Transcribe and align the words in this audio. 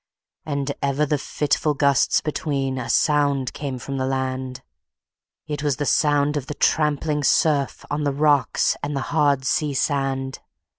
And 0.47 0.71
ever 0.81 1.05
the 1.05 1.19
fitful 1.19 1.75
gusts 1.75 2.21
between 2.21 2.79
A 2.79 2.89
sound 2.89 3.53
came 3.53 3.77
from 3.77 3.97
the 3.97 4.07
land; 4.07 4.63
It 5.45 5.61
was 5.61 5.75
the 5.77 5.85
sound 5.85 6.35
of 6.37 6.47
the 6.47 6.55
trampling 6.55 7.23
surf, 7.23 7.85
On 7.91 8.03
the 8.03 8.11
rocks 8.11 8.75
and 8.81 8.95
the 8.97 9.01
hard 9.13 9.45
sea 9.45 9.75
sand. 9.75 10.39